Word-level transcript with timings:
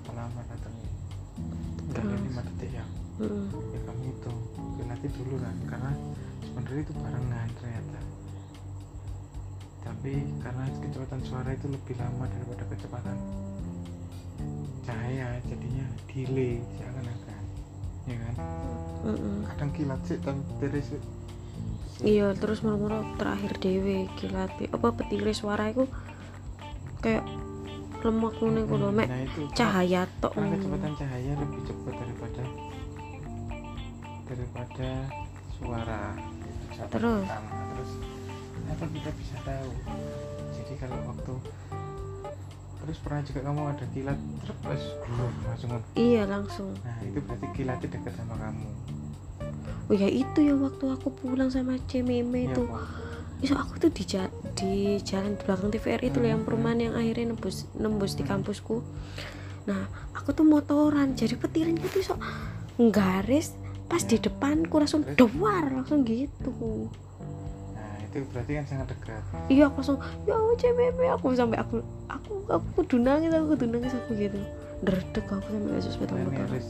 berapa 0.00 0.16
lama 0.16 0.40
datangnya 0.48 0.88
Enggak 1.90 2.04
Terus? 2.08 2.20
lima 2.24 2.40
detik 2.48 2.70
ya? 2.72 2.84
Mm-mm. 3.20 3.46
ya 3.52 3.80
kamu 3.84 4.02
hitung. 4.08 4.38
Kilatnya 4.80 5.10
dulu 5.12 5.34
kan 5.36 5.56
karena 5.68 5.92
sebenarnya 6.40 6.80
itu 6.80 6.92
barengan 6.96 7.48
ternyata. 7.60 8.00
Tapi 9.84 10.12
karena 10.40 10.64
kecepatan 10.80 11.20
suara 11.26 11.50
itu 11.52 11.66
lebih 11.68 11.94
lama 12.00 12.24
daripada 12.30 12.64
kecepatan 12.72 13.16
cahaya 14.88 15.28
jadinya 15.44 15.86
delay 16.08 16.64
seakan-akan. 16.80 17.42
Ya 18.08 18.16
kan? 18.16 18.34
Mm-mm. 19.04 19.36
kadang 19.52 19.70
kilat 19.76 20.00
sih 20.08 20.16
tapi 20.20 20.40
terus 20.60 20.88
iya 22.00 22.32
terus 22.36 22.64
murmur 22.64 23.04
terakhir 23.20 23.52
dewe 23.60 24.08
kilat. 24.16 24.48
Apa 24.72 24.96
petire 24.96 25.36
suara 25.36 25.68
itu? 25.68 25.84
Kayak 27.04 27.26
lemak 28.00 28.34
ngono 28.40 28.58
iku 28.64 28.74
lho 28.80 28.90
mek. 28.90 29.08
nah 29.08 29.20
itu 29.20 29.42
cahaya 29.52 30.00
tok 30.24 30.32
kecepatan 30.32 30.92
cahaya 30.96 31.32
lebih 31.36 31.60
cepat 31.68 31.94
daripada 32.00 32.42
daripada 34.30 34.90
suara. 35.58 36.02
Itu 36.16 36.66
satu 36.78 36.92
Terus? 36.96 37.26
pertama. 37.26 37.50
terus 37.74 37.92
apa 38.70 38.84
kita 38.94 39.10
bisa 39.18 39.36
tahu? 39.42 39.70
Jadi 40.54 40.72
kalau 40.78 40.98
waktu 41.10 41.34
terus 42.80 42.98
pernah 43.04 43.20
juga 43.20 43.40
kamu 43.44 43.60
ada 43.76 43.84
kilat 43.92 44.18
terus 44.40 44.84
langsung 45.44 45.70
iya 45.98 46.22
langsung. 46.24 46.70
Nah 46.80 46.96
itu 47.04 47.18
berarti 47.20 47.46
kilatnya 47.52 47.88
dekat 47.92 48.14
sama 48.16 48.34
kamu. 48.40 48.68
Oh 49.90 49.94
ya 49.98 50.06
itu 50.06 50.38
ya 50.38 50.54
waktu 50.54 50.84
aku 50.86 51.08
pulang 51.10 51.50
sama 51.50 51.76
Cememe 51.90 52.46
itu. 52.46 52.62
Pak. 52.64 53.09
Itu 53.40 53.52
aku 53.52 53.76
tuh 53.78 53.90
di 53.90 54.04
ja- 54.04 54.28
di 54.52 54.72
jalan 55.00 55.32
di 55.32 55.42
belakang 55.42 55.70
TVRI 55.70 56.06
itu 56.06 56.18
loh 56.18 56.28
yang 56.28 56.42
perumahan 56.42 56.78
yang 56.78 56.94
akhirnya 56.94 57.32
nembus 57.32 57.56
nembus 57.74 58.12
di 58.12 58.22
kampusku. 58.22 58.84
Nah 59.64 59.84
aku 60.12 60.30
tuh 60.30 60.44
motoran 60.44 61.12
jadi 61.14 61.34
petirnya 61.34 61.80
tuh 61.86 62.04
sok 62.04 62.20
nggaris 62.76 63.56
pas 63.86 64.02
di 64.02 64.14
Ya. 64.14 64.22
depanku 64.22 64.76
langsung 64.76 65.02
dewar 65.10 65.66
langsung 65.66 66.04
gitu. 66.04 66.52
Nah 67.70 67.90
itu 68.02 68.22
berarti 68.26 68.52
kan 68.54 68.64
sangat 68.66 68.86
dekat. 68.90 69.22
Iya 69.48 69.66
aku 69.66 69.76
langsung 69.80 69.98
ya 70.22 70.34
Allah 70.34 70.56
CBB 70.56 70.98
aku 71.10 71.26
sampai 71.32 71.58
aku 71.58 71.76
aku 72.06 72.32
aku 72.46 72.66
kudu 72.76 72.96
nangis 72.98 73.32
aku 73.32 73.56
kudu 73.56 73.66
nangis 73.66 73.92
aku 73.94 74.10
gitu. 74.14 74.38
Derdek 74.80 75.26
aku 75.26 75.48
sampai 75.48 75.70
besok 75.74 75.92
sepeda 75.92 76.12
nah, 76.12 76.24
motor 76.24 76.44
harus 76.46 76.68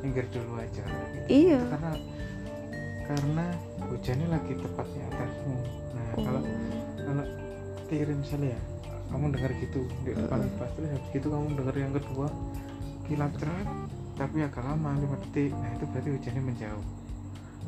minggir 0.00 0.24
dulu 0.28 0.52
aja. 0.56 0.82
Iya. 1.26 1.60
Karena 1.66 1.90
karena 3.02 3.44
hujannya 3.82 4.26
lagi 4.28 4.52
tepat 4.54 4.86
di 4.86 5.00
atasmu 5.02 5.56
nah 6.10 6.16
Oh. 6.16 6.22
kalau 6.22 6.42
kalau 6.98 7.24
petir 7.80 8.06
misalnya 8.10 8.50
ya 8.52 8.60
kamu 9.08 9.24
dengar 9.30 9.50
gitu 9.56 9.80
di 10.00 10.10
depan 10.12 10.38
Mm-mm. 10.40 10.58
pas 10.58 10.70
terus 10.70 10.90
habis 10.90 11.10
gitu 11.10 11.26
kamu 11.26 11.46
dengar 11.54 11.74
yang 11.76 11.92
kedua 11.92 12.26
kilat 13.04 13.32
cerah 13.36 13.66
tapi 14.14 14.36
agak 14.40 14.60
lama 14.60 14.90
5 14.92 15.22
detik 15.24 15.50
nah 15.52 15.70
itu 15.70 15.84
berarti 15.86 16.08
hujannya 16.10 16.42
menjauh 16.44 16.84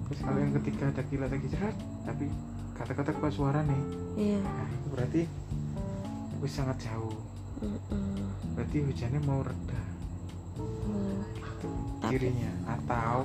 terus 0.04 0.20
kalau 0.20 0.38
yang 0.38 0.52
ketiga 0.54 0.84
ada 0.88 1.02
kilat 1.02 1.30
lagi 1.30 1.46
cerah 1.48 1.74
tapi 2.02 2.24
kata-kata 2.72 3.10
kuat 3.16 3.32
suara 3.32 3.60
nih 3.62 3.82
iya 4.16 4.38
nah 4.38 4.68
itu 4.68 4.86
berarti 4.88 5.22
wis 6.38 6.52
sangat 6.52 6.78
jauh 6.80 7.14
Mm-mm. 7.58 8.26
berarti 8.54 8.78
hujannya 8.80 9.20
mau 9.22 9.40
reda 9.40 9.82
Oh. 10.52 11.24
gitu 11.32 11.68
Tapi- 11.98 12.10
cirinya 12.12 12.50
atau 12.68 13.24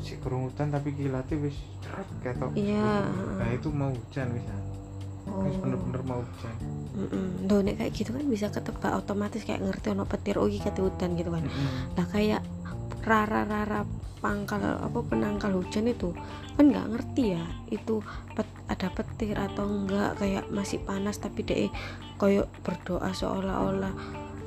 si 0.00 0.16
kerungutan 0.16 0.70
tapi 0.70 0.90
kilatnya 0.92 1.36
wis 1.40 1.58
cerah 1.98 2.06
ketok 2.22 2.50
Iya, 2.54 2.90
nah 3.36 3.48
itu 3.50 3.68
mau 3.68 3.90
hujan 3.90 4.28
bisa 4.32 4.54
Oh. 5.28 5.44
bener-bener 5.44 6.02
mau 6.02 6.24
hujan 6.24 6.54
Mm-mm. 6.98 7.44
Loh, 7.46 7.60
nek 7.60 7.76
kayak 7.76 7.92
gitu 7.92 8.10
kan 8.10 8.24
bisa 8.24 8.48
ketebak 8.48 8.90
otomatis 8.96 9.44
kayak 9.44 9.60
ngerti 9.60 9.92
ono 9.92 10.02
petir 10.02 10.34
oh 10.34 10.48
kate 10.48 10.80
udan 10.80 11.14
gitu 11.14 11.30
kan. 11.30 11.44
Mm-mm. 11.44 11.94
Lah 11.94 12.06
kayak 12.08 12.42
rara-rara 13.04 13.84
pangkal 14.18 14.58
apa 14.58 14.98
penangkal 15.06 15.54
hujan 15.54 15.86
itu 15.86 16.10
kan 16.58 16.64
nggak 16.66 16.90
ngerti 16.90 17.38
ya 17.38 17.44
itu 17.70 18.02
pet- 18.34 18.58
ada 18.66 18.90
petir 18.90 19.38
atau 19.38 19.62
enggak 19.62 20.18
kayak 20.18 20.50
masih 20.50 20.82
panas 20.82 21.22
tapi 21.22 21.46
deh 21.46 21.70
koyok 22.18 22.50
berdoa 22.66 23.14
seolah-olah 23.14 23.94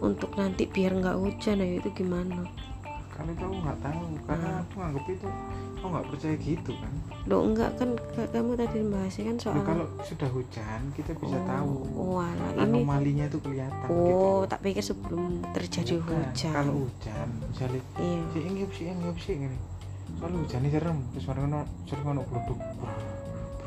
untuk 0.03 0.35
nanti 0.35 0.67
biar 0.67 0.91
nggak 0.91 1.15
hujan 1.15 1.63
ya 1.63 1.79
itu 1.79 1.87
gimana 1.95 2.43
kalau 3.11 3.29
itu 3.31 3.43
aku 3.43 3.57
nggak 3.61 3.79
tahu 3.83 4.01
karena 4.25 4.49
Ah. 4.49 4.63
aku 4.63 4.75
anggap 4.81 5.05
itu 5.11 5.27
aku 5.77 5.85
nggak 5.91 6.05
percaya 6.13 6.35
gitu 6.37 6.71
kan. 6.77 6.93
Lo 7.29 7.37
enggak 7.45 7.69
kan 7.77 7.89
ka- 8.13 8.29
kamu 8.31 8.51
tadi 8.57 8.77
bahasnya 8.85 9.23
kan 9.29 9.35
Loh, 9.35 9.43
soal 9.43 9.61
kalau 9.61 9.85
sudah 10.01 10.29
hujan 10.33 10.81
kita 10.97 11.11
bisa 11.17 11.37
oh, 11.37 11.43
tahu 11.45 11.73
oh 11.97 12.17
alah, 12.21 12.49
ini 12.55 12.81
anomalinya 12.81 13.25
itu 13.29 13.37
kelihatan 13.41 13.87
oh 13.89 14.05
gitu 14.05 14.27
tak 14.49 14.59
pikir 14.65 14.83
sebelum 14.83 15.31
terjadi 15.53 15.93
Bukan. 16.01 16.15
hujan. 16.17 16.53
Kalau 16.53 16.73
hujan 16.85 17.27
misalnya 17.49 17.81
iya. 17.99 18.21
si 18.31 18.39
ingin 18.41 18.67
si 18.73 18.81
ingin 18.89 19.13
si 19.17 19.31
gini 19.37 19.57
soalnya 20.19 20.37
hujannya 20.43 20.69
serem 20.69 20.97
terus 21.15 21.25
ngono 21.29 21.59
sering 21.87 22.05
ngono 22.05 22.21
geluduk 22.27 22.59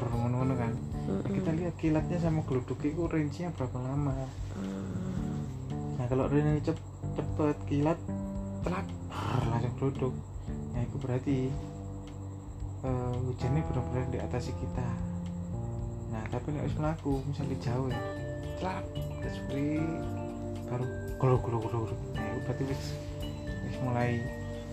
ngono-ngono 0.04 0.54
kan. 0.60 0.72
Nah, 1.08 1.30
kita 1.32 1.50
lihat 1.56 1.74
kilatnya 1.80 2.18
sama 2.20 2.40
geluduk 2.44 2.76
itu 2.84 3.08
range-nya 3.08 3.48
berapa 3.56 3.78
lama. 3.80 4.12
Hmm. 4.54 5.40
nah 5.94 6.06
kalau 6.10 6.26
range 6.28 6.60
cep 6.66 6.78
cepet 7.16 7.56
kilat 7.70 7.98
telak 8.64 8.86
brrr, 9.12 9.42
langsung 9.52 9.74
geluduk 9.78 10.14
nah 10.72 10.80
itu 10.82 10.96
berarti 10.98 11.38
eh, 12.82 13.14
hujannya 13.28 13.60
benar-benar 13.68 14.04
di 14.10 14.18
atas 14.18 14.50
kita 14.50 14.88
nah 16.10 16.24
tapi 16.32 16.46
nggak 16.54 16.64
harus 16.64 16.76
melaku 16.80 17.14
misalnya 17.28 17.56
jauh 17.60 17.88
ya 17.92 18.02
telak 18.58 18.84
terus 19.20 19.36
beri 19.50 19.82
baru 20.64 20.84
gulung 21.20 21.40
gulung 21.44 21.62
gulung. 21.62 22.00
nah 22.16 22.24
itu 22.24 22.40
berarti 22.48 22.62
wis 22.66 22.82
wis 23.68 23.76
mulai 23.84 24.10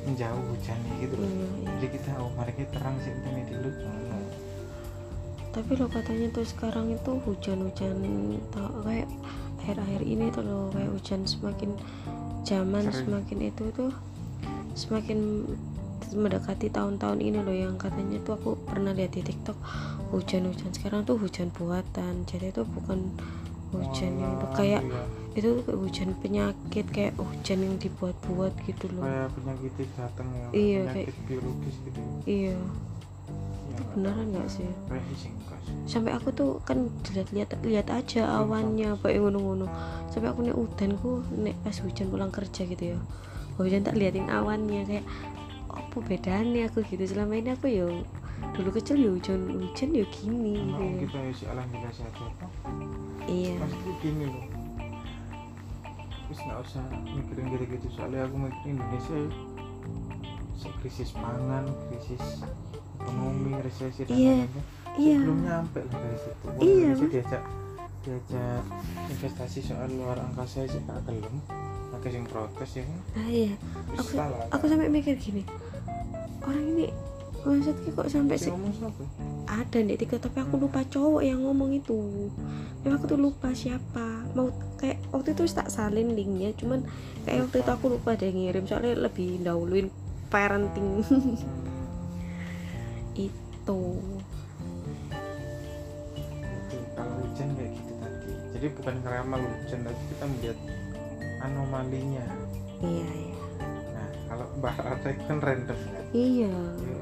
menjauh 0.01 0.43
hujannya 0.49 0.93
gitu 0.97 1.15
loh. 1.17 1.29
Iya, 1.29 1.45
iya. 1.45 1.69
jadi 1.77 1.87
kita 1.93 2.09
oh 2.17 2.31
mari 2.33 2.51
kita 2.57 2.69
terang 2.73 2.97
sih 3.05 3.13
ini 3.13 3.43
dulu. 3.45 3.69
Nah, 3.85 4.25
tapi 5.53 5.71
lo 5.77 5.85
katanya 5.91 6.27
tuh 6.33 6.45
sekarang 6.47 6.95
itu 6.95 7.11
hujan-hujan 7.21 8.01
tau 8.49 8.81
kayak 8.81 9.09
akhir-akhir 9.61 10.01
ini 10.01 10.33
tuh 10.33 10.41
lo 10.41 10.73
kayak 10.73 10.89
hujan 10.89 11.21
semakin 11.27 11.77
zaman 12.41 12.89
semakin 12.89 13.53
itu 13.53 13.69
tuh 13.75 13.91
semakin 14.73 15.45
mendekati 16.11 16.67
tahun-tahun 16.67 17.23
ini 17.23 17.39
loh 17.39 17.55
yang 17.55 17.75
katanya 17.79 18.19
tuh 18.25 18.35
aku 18.35 18.49
pernah 18.67 18.91
lihat 18.91 19.15
di 19.15 19.23
TikTok 19.23 19.55
hujan-hujan. 20.11 20.71
Sekarang 20.75 21.07
tuh 21.07 21.15
hujan 21.15 21.53
buatan 21.55 22.27
jadi 22.27 22.51
itu 22.51 22.67
bukan 22.67 23.15
hujan 23.71 24.19
yang 24.19 24.35
Walah, 24.35 24.51
kayak 24.59 24.81
iya. 24.83 25.03
itu 25.39 25.47
tuh 25.55 25.63
kayak 25.63 25.79
hujan 25.79 26.09
penyakit 26.19 26.85
kayak 26.91 27.13
hujan 27.15 27.59
yang 27.63 27.75
dibuat-buat 27.79 28.53
gitu 28.67 28.85
loh. 28.91 29.07
Kayak 29.07 29.29
penyakit 29.39 29.71
datang 29.95 30.27
ya 30.35 30.47
Iya, 30.51 30.81
penyakit 30.91 31.15
biologis 31.23 31.75
gitu 31.87 31.99
iya. 32.27 32.51
ya, 32.51 32.59
itu 33.71 33.81
beneran 33.95 34.27
nggak 34.35 34.47
sih? 34.51 34.67
Sampai 35.87 36.11
aku 36.11 36.29
tuh 36.35 36.51
kan 36.67 36.91
lihat-lihat 37.15 37.57
lihat 37.63 37.87
aja 37.89 38.27
awannya 38.43 38.99
kayak 38.99 39.23
ngono-ngono. 39.23 39.65
Sampai 40.11 40.29
aku 40.29 40.43
nek 40.45 40.57
udan 40.59 40.91
ku 40.99 41.23
nek 41.33 41.55
pas 41.63 41.75
hujan 41.79 42.11
pulang 42.11 42.29
kerja 42.29 42.67
gitu 42.67 42.95
ya. 42.95 42.99
Hujan 43.55 43.87
tak 43.87 43.95
liatin 43.95 44.27
awannya 44.27 44.83
kayak 44.83 45.05
apa 45.71 45.97
bedanya 46.03 46.67
aku? 46.67 46.83
Gitu. 46.83 47.03
Selama 47.07 47.39
ini 47.39 47.49
aku 47.55 47.71
ya 47.71 47.87
dulu 48.57 48.69
kecil 48.75 48.97
ya 48.99 49.09
hujan 49.15 49.39
hujan 49.53 49.89
ya 49.95 50.05
gini 50.11 50.53
gitu 50.59 50.81
Emang 50.81 50.97
ya. 50.97 50.99
kita 51.05 51.17
ya 51.21 51.31
si 51.31 51.43
ya 51.45 51.53
Pak. 52.41 52.51
iya. 53.29 53.53
Maksudnya 53.55 53.93
gini 54.01 54.25
loh. 54.27 54.45
Terus 56.27 56.39
nggak 56.47 56.59
usah 56.63 56.83
mikirin 57.11 57.45
gitu-gitu 57.53 57.87
soalnya 57.91 58.27
aku 58.27 58.35
mikirin 58.49 58.79
Indonesia 58.79 59.17
krisis 60.81 61.13
pangan 61.13 61.69
krisis 61.89 62.41
ekonomi 63.01 63.51
resesi 63.59 64.01
dan 64.03 64.13
Iya, 64.13 64.33
lain-lain 64.37 64.63
iya. 64.95 65.17
Belum 65.19 65.39
nyampe 65.41 65.79
lah 65.81 65.97
dari 65.97 66.17
situ. 66.17 66.45
Iya, 66.59 66.89
Mas. 66.91 66.99
diajak 67.07 67.43
diajak 68.01 68.63
investasi 69.07 69.59
soal 69.61 69.89
luar 69.89 70.17
angkasa 70.17 70.65
sih 70.65 70.81
gak 70.81 71.01
gelem. 71.05 71.35
Akeh 71.91 72.07
yang 72.09 72.23
protes 72.23 72.71
ya 72.73 72.87
nah, 72.87 73.27
iya. 73.27 73.53
Aku- 73.93 74.15
salah 74.15 74.47
aku 74.47 74.65
sampai 74.65 74.87
mikir 74.87 75.15
gini. 75.15 75.43
Orang 76.41 76.65
ini 76.71 76.87
maksudnya 77.41 77.89
kok 77.91 78.07
sampai 78.07 78.37
si 78.37 78.49
ada 79.49 79.77
nih 79.81 79.97
TikTok 79.97 80.21
tapi 80.23 80.37
aku 80.39 80.55
lupa 80.57 80.81
cowok 80.81 81.21
yang 81.21 81.41
ngomong 81.41 81.75
itu. 81.75 82.31
Emang 82.81 82.97
aku 82.97 83.05
tuh 83.07 83.19
lupa 83.19 83.51
siapa. 83.51 84.23
Mau 84.31 84.49
kayak 84.77 85.03
waktu 85.11 85.35
itu 85.35 85.43
tak 85.51 85.67
salin 85.67 86.15
linknya 86.15 86.55
cuman 86.55 86.87
kayak 87.21 87.45
waktu 87.45 87.57
itu 87.59 87.69
aku 87.69 87.85
lupa 87.91 88.15
deh 88.15 88.31
ngirim. 88.31 88.63
Soalnya 88.63 88.95
lebih 88.97 89.43
dahuluin 89.43 89.91
parenting 90.31 91.03
Hmm. 93.69 94.17
itu 96.17 96.73
itu 96.73 96.77
kalau 96.97 97.13
hujan 97.21 97.47
kayak 97.53 97.71
gitu 97.77 97.93
tadi. 98.01 98.31
Jadi 98.57 98.67
bukan 98.73 98.95
ngeramal 99.05 99.41
hujan 99.41 99.79
tapi 99.85 100.01
kita 100.09 100.25
melihat 100.25 100.59
anomalinya. 101.45 102.25
Iya 102.81 103.09
iya. 103.13 103.37
Nah 103.93 104.07
kalau 104.29 104.45
Mbak 104.57 104.75
Rata 104.81 105.07
itu 105.13 105.23
kan 105.29 105.37
random 105.45 105.77
kan? 105.77 106.03
Iya. 106.11 106.53
Ya, 106.81 107.01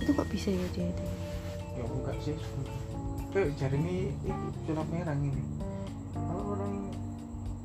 itu 0.00 0.10
kok 0.16 0.28
bisa 0.32 0.48
ya 0.48 0.66
dia 0.72 0.86
itu? 0.88 1.04
Ya 1.76 1.84
enggak 1.84 2.16
sih. 2.24 2.36
Kayak 3.36 3.52
jari 3.60 3.76
ini 3.76 3.96
itu 4.24 4.58
sulap 4.64 4.88
merah 4.88 5.16
ini. 5.16 5.44
Kalau 6.16 6.56
orang 6.56 6.72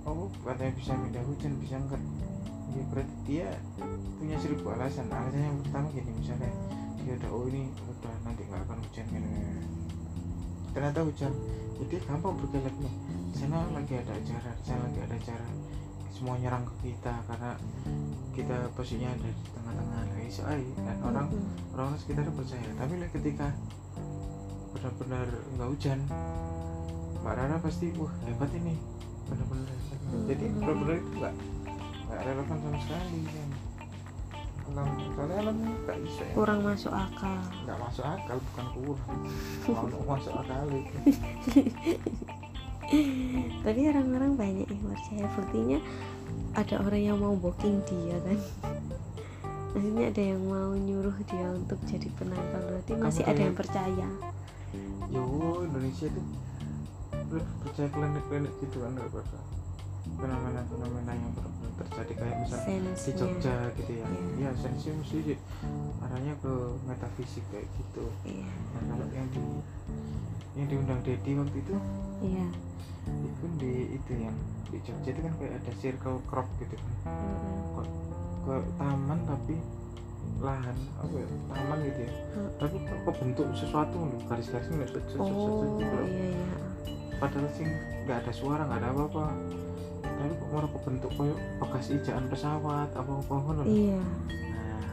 oh 0.03 0.27
katanya 0.43 0.73
bisa 0.75 0.91
pindah 0.99 1.23
hujan 1.23 1.51
bisa 1.63 1.75
enggak? 1.79 2.01
Ya 2.71 2.83
berarti 2.91 3.15
dia 3.23 3.47
punya 4.19 4.35
seribu 4.39 4.67
alasan. 4.75 5.07
Alasan 5.07 5.39
yang 5.39 5.59
pertama 5.63 5.87
gini 5.95 6.11
misalnya 6.19 6.51
dia 7.01 7.13
udah 7.17 7.29
oh 7.33 7.45
ini 7.49 7.67
udah 7.73 8.13
nanti 8.21 8.41
nggak 8.45 8.61
akan 8.69 8.77
hujan 8.85 9.05
gini. 9.09 9.31
ternyata 10.71 10.99
hujan. 11.03 11.33
Jadi 11.81 11.95
gampang 12.07 12.37
berkeleknya 12.37 12.91
di 13.31 13.35
sana 13.35 13.67
lagi 13.75 13.93
ada 13.97 14.13
acara 14.15 14.51
di 14.55 14.63
sana 14.63 14.81
lagi 14.87 14.99
ada 15.03 15.15
acara. 15.17 15.47
Semua 16.13 16.37
nyerang 16.37 16.63
ke 16.63 16.73
kita 16.93 17.13
karena 17.25 17.51
kita 18.37 18.57
posisinya 18.77 19.09
ada 19.11 19.27
di 19.27 19.43
tengah-tengah. 19.51 20.01
Lagi 20.15 20.29
soalnya 20.31 20.75
dan 20.85 20.97
orang 21.03 21.27
orang 21.75 21.97
sekitar 21.99 22.29
percaya. 22.31 22.71
Tapi 22.77 22.93
lah 23.01 23.09
ketika 23.11 23.47
benar-benar 24.71 25.27
nggak 25.59 25.69
hujan 25.75 25.99
mbak 27.21 27.33
Rara 27.37 27.57
pasti 27.59 27.91
wah 27.99 28.13
hebat 28.23 28.51
ini. 28.55 28.79
Benar-benar. 29.27 29.67
Jadi 30.31 30.45
benar-benar 30.55 30.95
itu 31.01 31.11
nggak 31.19 31.33
nggak 32.07 32.19
relevan 32.23 32.57
sama 32.63 32.79
sekali. 32.79 33.19
kan 33.27 33.50
alam 34.73 34.87
soalnya 35.11 35.37
alam 35.41 35.55
nggak 35.59 35.97
bisa 36.01 36.21
ya. 36.23 36.33
Kurang 36.33 36.59
masuk 36.61 36.89
akal. 36.89 37.39
Nggak 37.61 37.77
masuk 37.79 38.05
akal 38.05 38.37
bukan 38.41 38.65
kurang. 38.73 39.19
Kalau 39.67 39.99
masuk 40.05 40.33
akal 40.33 40.65
itu 40.69 40.97
tapi 43.63 43.87
orang-orang 43.87 44.31
banyak 44.35 44.67
yang 44.67 44.83
percaya. 44.85 45.25
Buktinya 45.31 45.79
ada 46.53 46.75
orang 46.77 47.01
yang 47.01 47.17
mau 47.17 47.31
booking 47.33 47.79
dia 47.87 48.19
kan? 48.19 48.39
Maksudnya 49.71 50.11
ada 50.11 50.23
yang 50.25 50.41
mau 50.43 50.71
nyuruh 50.73 51.15
dia 51.23 51.47
untuk 51.49 51.79
jadi 51.87 52.11
penambang 52.19 52.59
berarti 52.61 52.91
Kamu 52.91 53.03
masih 53.07 53.23
ada 53.23 53.31
kayak- 53.31 53.43
yang 53.45 53.55
percaya. 53.55 54.07
Yo 55.07 55.23
Indonesia 55.63 56.05
itu 56.07 56.21
lebih 57.31 57.47
percaya 57.63 57.87
klinik-klinik 57.87 58.53
gitu 58.59 58.77
kan 58.77 58.91
daripada 58.91 59.39
fenomena-fenomena 60.17 61.11
yang 61.13 61.31
benar-benar 61.33 61.71
terjadi 61.81 62.13
kayak 62.15 62.35
misalnya 62.39 62.67
di 62.67 62.79
sensenya. 62.93 63.17
Jogja 63.17 63.55
gitu 63.75 63.91
ya. 63.93 64.05
Iya. 64.05 64.23
ya 64.37 64.49
sensi 64.55 64.87
mesti 64.91 65.17
di- 65.23 65.41
arahnya 65.99 66.33
ke 66.37 66.53
metafisik 66.85 67.43
kayak 67.49 67.67
gitu. 67.75 68.05
Iya. 68.23 68.49
Nah 68.49 68.81
kalau 68.89 69.07
yang 69.11 69.27
di 69.29 69.43
yang 70.51 70.67
diundang 70.67 70.99
Dedi 71.01 71.31
waktu 71.33 71.57
itu 71.57 71.75
iya. 72.21 72.47
itu 73.07 73.45
di 73.57 73.73
itu 73.95 74.11
yang 74.19 74.35
di 74.67 74.77
Jogja 74.83 75.09
itu 75.09 75.21
kan 75.21 75.33
kayak 75.39 75.53
ada 75.57 75.71
circle 75.79 76.17
crop 76.27 76.47
gitu 76.59 76.75
kan. 76.75 76.91
Mm-mm. 77.07 77.85
ke 78.41 78.55
taman 78.75 79.19
tapi 79.23 79.55
lahan 80.41 80.73
apa 80.97 81.13
ya 81.13 81.27
taman 81.47 81.77
gitu 81.85 81.99
ya. 82.01 82.13
Hmm. 82.33 82.49
tapi 82.57 82.75
kok 82.81 83.15
bentuk 83.21 83.45
sesuatu 83.53 83.93
loh 83.93 84.17
garis-garisnya 84.25 84.75
nggak 84.81 84.89
set- 84.91 85.21
oh 85.21 85.77
gitu 85.77 85.97
iya 86.09 86.25
iya. 86.33 86.57
padahal 87.21 87.45
sih 87.53 87.69
nggak 88.09 88.17
ada 88.25 88.31
suara 88.33 88.65
nggak 88.65 88.79
ada 88.81 88.89
apa-apa 88.89 89.25
tapi 90.21 90.33
kok 90.33 90.47
malah 90.47 90.69
kebentuk 90.71 91.11
kayak 91.11 91.37
bekas 91.57 91.85
ijaan 91.89 92.25
pesawat 92.27 92.89
apa 92.91 93.11
apa 93.11 93.33
ngono 93.35 93.61
iya. 93.63 93.97
Nah 94.51 94.85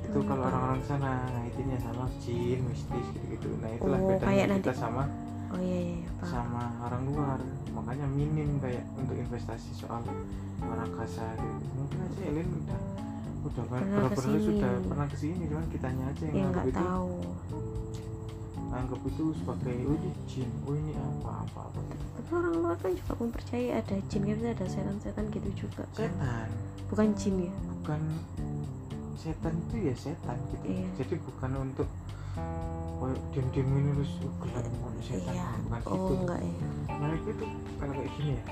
itu 0.00 0.18
kalau 0.22 0.42
orang-orang 0.44 0.80
sana 0.80 1.12
ngaitinnya 1.28 1.78
sama 1.80 2.06
jin 2.18 2.60
mistis 2.62 3.06
gitu-gitu. 3.10 3.50
Nah 3.58 3.70
itulah 3.70 3.98
Oh, 3.98 4.06
bedanya 4.08 4.24
kayak 4.24 4.46
kita 4.54 4.54
nanti- 4.70 4.78
sama 4.78 5.04
oh 5.50 5.58
iya 5.58 5.78
iya 5.80 5.94
iya, 5.96 6.08
paham. 6.16 6.30
sama 6.30 6.62
orang 6.80 7.02
luar. 7.08 7.38
Makanya 7.74 8.06
minim 8.08 8.50
kayak 8.58 8.84
untuk 8.94 9.16
investasi 9.16 9.70
soal 9.72 10.02
orang 10.62 10.90
kasa 10.94 11.26
gitu. 11.34 11.58
Mungkin 11.74 11.98
aja 12.00 12.22
Elin 12.24 12.48
udah 12.56 12.80
udah 13.44 13.64
Pernah 13.68 14.08
ke 14.08 14.16
sini. 14.16 14.38
sudah 14.40 14.72
pernah 14.82 15.06
ke 15.06 15.16
sini 15.18 15.42
cuman 15.44 15.66
kitanya 15.68 16.04
aja 16.08 16.24
yang 16.26 16.48
anggap 16.48 16.54
nggak 16.56 16.66
itu. 16.70 16.80
tahu 16.80 17.10
anggap 18.74 19.00
itu 19.06 19.24
sebagai 19.38 19.76
oh 19.86 19.94
ini 19.94 20.10
jin. 20.26 20.50
Oh 20.66 20.74
ini 20.74 20.92
apa 20.98 21.46
apa 21.46 21.60
apa. 21.70 21.78
Gitu 21.86 22.04
tapi 22.14 22.30
orang 22.40 22.54
luar 22.56 22.76
kan 22.80 22.92
juga 22.96 23.12
mempercayai 23.20 23.70
ada 23.78 23.96
jin 24.10 24.22
kan? 24.26 24.38
Ada 24.50 24.66
setan-setan 24.66 25.24
gitu 25.30 25.50
juga 25.54 25.82
kan? 25.94 26.10
Setan. 26.10 26.48
Bukan 26.90 27.06
jin 27.14 27.34
ya? 27.48 27.54
Bukan 27.54 28.00
setan 29.14 29.54
itu 29.56 29.76
ya 29.88 29.94
setan 29.96 30.36
gitu. 30.52 30.64
Iya. 30.68 30.88
jadi 31.00 31.14
bukan 31.16 31.50
untuk 31.56 31.88
kayak 33.00 33.20
diem-diem 33.32 33.68
ini 33.72 33.90
terus 33.96 34.12
oh, 34.20 34.34
gelap 34.42 34.66
oh, 34.68 34.92
setan. 35.00 35.34
Iya. 35.36 35.48
Bukan 35.64 35.80
oh 35.86 35.94
gitu. 35.94 36.14
enggak 36.24 36.40
ya 36.42 36.68
mereka 36.98 37.26
itu 37.30 37.46
kalau 37.80 37.92
kayak 37.94 38.10
gini 38.18 38.32
ya. 38.36 38.44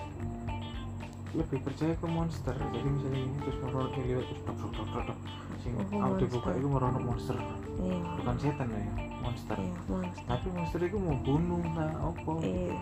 Lebih 1.33 1.59
percaya 1.65 1.95
ke 1.97 2.07
monster. 2.09 2.55
Jadi 2.57 2.89
misalnya 2.93 3.21
ini 3.25 3.37
terus 3.41 3.57
meronok 3.65 3.93
lewat 3.97 4.25
terus 4.29 4.41
dok 4.45 4.57
dok 4.61 4.73
dok 4.77 5.03
dok 5.09 5.19
sing 5.63 5.73
Oh, 5.97 6.13
dibuka 6.21 6.49
monster. 6.53 6.61
itu 6.61 6.69
meronok 6.69 7.03
monster. 7.03 7.37
Iya. 7.81 7.99
Bukan 8.21 8.37
setan 8.41 8.69
ya 8.73 9.12
monster. 9.32 9.56
Iya 9.56 9.81
monster. 9.88 10.25
Tapi 10.29 10.46
monster 10.52 10.81
itu 10.84 10.99
mau 11.00 11.17
bunuh 11.25 11.64
nah 11.73 12.12
apa? 12.12 12.32
Iya 12.44 12.76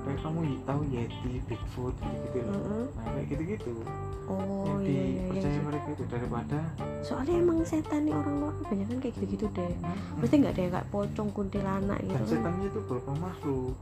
kayak 0.00 0.18
kamu 0.20 0.38
tahu 0.62 0.80
yeti 0.88 1.32
bigfoot 1.44 1.94
gitu 1.94 2.16
gitu 2.26 2.38
loh. 2.42 2.54
Mm-mm. 2.56 2.84
nah 2.94 3.04
kayak 3.10 3.26
gitu 3.28 3.42
gitu 3.46 3.72
oh 4.30 4.78
yang 4.78 4.80
iya 4.86 5.02
iya 5.02 5.22
dipercaya 5.26 5.50
iya. 5.50 5.62
mereka 5.66 5.86
itu 5.90 6.04
daripada 6.06 6.58
soalnya 7.02 7.34
emang 7.36 7.58
setan 7.64 8.00
nih 8.06 8.14
orang 8.14 8.34
luar 8.38 8.54
banyak 8.62 8.86
kan 8.86 8.98
kayak 9.00 9.14
gitu-gitu 9.16 9.46
deh. 9.50 9.72
Mesti 10.20 10.34
nggak 10.36 10.52
ada 10.52 10.62
yang 10.62 10.74
kayak 10.76 10.88
pocong 10.88 11.28
kuntilanak 11.32 11.98
dan 11.98 12.06
gitu. 12.06 12.14
Kan 12.14 12.26
setannya 12.28 12.66
itu 12.68 12.80
berupa 12.84 13.12
makhluk? 13.16 13.74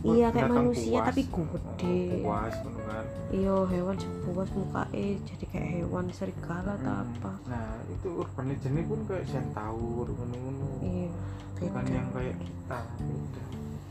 Iya, 0.00 0.26
kayak 0.32 0.48
manusia, 0.50 0.96
buas. 0.98 1.06
tapi 1.12 1.20
gede. 1.28 2.00
Oh, 2.10 2.18
buas 2.24 2.54
gitu 2.56 2.80
kan. 2.82 3.04
Iya 3.30 3.56
hewan 3.70 3.96
sebuah 3.96 4.48
muka 4.50 4.82
eh 4.90 5.14
jadi 5.22 5.44
kayak 5.46 5.68
hewan 5.78 6.04
serigala 6.10 6.72
atau 6.74 6.90
Hmm. 6.92 7.04
apa. 7.06 7.32
Nah 7.46 7.66
itu 7.88 8.08
urban 8.18 8.44
legendnya 8.50 8.82
pun 8.84 9.00
kayak 9.06 9.24
centaur 9.30 10.06
ngono-ngono 10.10 10.68
iya 10.82 11.10
bukan 11.56 11.82
beda. 11.84 11.94
yang 11.94 12.08
kayak 12.10 12.34
kita. 12.36 12.80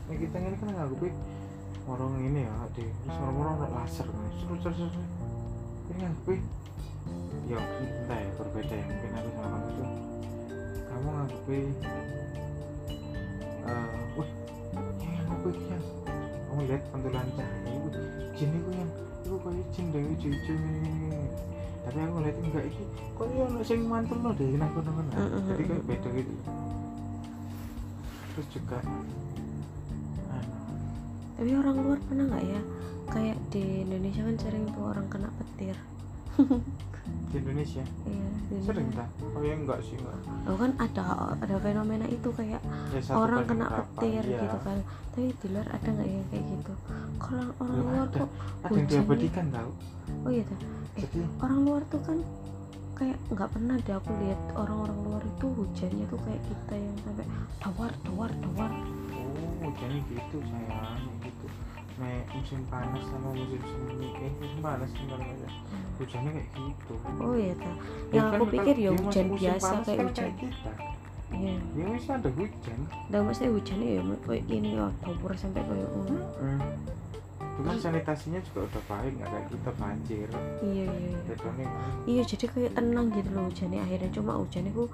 Nah 0.06 0.14
kita 0.14 0.36
ini 0.36 0.56
kan 0.58 0.68
nggak 0.68 0.88
orang 1.88 2.20
ini 2.20 2.40
ya 2.44 2.54
di 2.76 2.84
terus 2.84 3.16
orang-orang 3.20 3.56
laser 3.72 4.06
kan 4.08 4.24
terus 4.28 4.60
terus 4.64 4.76
terus 4.76 4.94
ini 5.90 6.02
nggak 6.06 6.40
ya 7.50 7.58
kita 7.58 8.14
ya 8.14 8.30
berbeda 8.38 8.74
ya 8.74 8.84
mungkin 8.86 9.10
aku 9.16 9.28
sama 9.34 9.48
kamu 9.50 9.68
itu. 9.70 9.84
Kamu 10.86 11.08
nggak 11.10 11.30
eh 13.70 13.94
wih. 14.18 14.30
Yang 15.00 15.14
yang 15.18 15.28
ini 15.40 15.64
yang 15.70 15.84
kamu 16.50 16.60
lihat 16.68 16.82
pantulan 16.92 17.26
cahaya 17.34 17.70
itu 17.70 18.00
jin 18.36 18.50
itu 18.54 18.70
yang 18.74 18.90
itu 19.20 19.34
kayak 19.40 19.64
jin 19.74 19.86
dari 19.94 20.14
cucu 20.18 20.54
tapi 21.80 21.98
aku 22.04 22.18
lihat 22.20 22.36
enggak 22.44 22.64
ini 22.68 22.84
kok 23.16 23.26
ya 23.32 23.42
ono 23.48 23.60
sing 23.64 23.80
mantul 23.88 24.18
no 24.20 24.30
deh 24.36 24.52
nang 24.54 24.70
kono 24.76 24.90
kono 24.92 25.10
jadi 25.48 25.62
kayak 25.64 25.84
beda 25.88 26.08
gitu. 26.12 26.34
Terus 28.30 28.46
juga 28.54 28.78
tapi 31.40 31.56
orang 31.56 31.76
luar 31.80 31.98
pernah 32.04 32.24
nggak 32.28 32.44
ya? 32.44 32.60
Kayak 33.08 33.36
di 33.48 33.64
Indonesia 33.88 34.20
kan 34.28 34.36
sering 34.36 34.64
tuh 34.68 34.84
orang 34.84 35.06
kena 35.08 35.28
petir. 35.40 35.76
Di 37.32 37.36
Indonesia? 37.40 37.82
Iya 38.04 38.28
di 38.50 38.54
sering 38.60 38.92
tak 38.92 39.08
oh 39.22 39.42
ya 39.42 39.54
enggak 39.56 39.80
sih 39.80 39.96
enggak. 39.96 40.18
Oh 40.46 40.56
kan 40.60 40.70
ada 40.76 41.04
ada 41.40 41.56
fenomena 41.58 42.06
itu 42.12 42.28
kayak 42.36 42.60
ya, 42.92 43.00
orang 43.16 43.48
kena 43.48 43.66
berapa, 43.66 43.82
petir 43.96 44.22
iya. 44.28 44.40
gitu 44.44 44.58
kan. 44.60 44.78
Tapi 45.16 45.26
di 45.32 45.46
luar 45.48 45.66
ada 45.72 45.88
nggak 45.88 46.08
ya 46.12 46.22
kayak 46.28 46.44
gitu? 46.44 46.72
Kalau 47.18 47.46
orang 47.56 47.76
Belum 47.80 47.88
luar 47.88 48.06
ada. 48.06 48.18
tuh 48.20 48.28
ada 48.60 48.72
yang 48.76 48.86
diabadikan 48.86 49.46
tau 49.48 49.70
oh 50.26 50.30
iya 50.30 50.44
tuh 50.44 50.58
Eh, 50.98 51.06
jadi 51.06 51.22
orang 51.38 51.60
luar 51.62 51.82
tuh 51.86 52.02
kan 52.02 52.18
kayak 53.00 53.16
nggak 53.32 53.48
pernah 53.48 53.76
deh 53.80 53.96
aku 53.96 54.12
lihat 54.20 54.40
orang-orang 54.52 54.98
luar 55.08 55.22
itu 55.24 55.46
hujannya 55.56 56.04
tuh 56.12 56.20
kayak 56.20 56.42
kita 56.44 56.74
yang 56.76 56.96
sampai 57.00 57.26
dawar 57.64 57.92
dawar 58.04 58.30
dawar. 58.44 58.70
Oh 59.64 59.72
jadi 59.80 59.98
gitu 60.04 60.36
sayang 60.44 61.00
gitu. 61.24 61.46
Nah 61.96 62.20
musim 62.36 62.60
panas 62.68 63.04
sama 63.08 63.28
musim 63.32 63.62
semi 63.64 64.08
eh 64.20 64.32
musim 64.36 64.60
panas 64.60 64.90
kalau 64.92 65.16
nggak 65.16 65.36
salah. 65.40 65.54
hujannya 65.96 66.30
kayak 66.36 66.48
gitu. 66.60 66.94
Oh 67.24 67.34
iya 67.36 67.54
tuh 67.56 67.74
Ya 68.12 68.16
yang 68.20 68.26
kan 68.28 68.36
aku 68.36 68.44
pikir 68.52 68.74
ya 68.76 68.90
hujan 68.92 69.26
biasa 69.32 69.64
panas 69.64 69.84
kayak 69.88 69.96
kan 69.96 70.06
hujan. 70.12 70.30
kita. 70.36 70.72
Iya. 71.30 71.54
Ya 71.72 71.84
wis 71.88 72.06
ada 72.12 72.30
hujan. 72.36 72.78
Dan 73.08 73.20
maksudnya 73.24 73.50
hujannya 73.56 73.88
ya 73.96 74.02
kayak 74.28 74.44
ini 74.52 74.68
ya 74.76 74.86
dawar 75.00 75.32
sampai 75.40 75.62
kayak 75.64 75.88
ngono 75.88 76.16
hmm. 76.36 76.60
Cuman 77.60 77.76
sanitasinya 77.76 78.40
juga 78.40 78.64
udah 78.72 78.82
baik 78.88 79.12
nggak 79.20 79.28
kayak 79.28 79.46
kita 79.52 79.70
banjir. 79.76 80.28
Iya 80.64 80.84
iya 80.88 81.12
iya. 81.12 81.34
Kan? 81.36 81.54
Iya 82.08 82.22
jadi 82.24 82.44
kayak 82.48 82.72
tenang 82.72 83.06
gitu 83.12 83.28
loh 83.36 83.44
hujannya. 83.52 83.80
Akhirnya 83.84 84.10
cuma 84.16 84.32
hujannya 84.40 84.70
ku 84.72 84.84